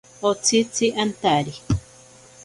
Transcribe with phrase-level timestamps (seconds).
[0.29, 1.53] Otsitzi antari.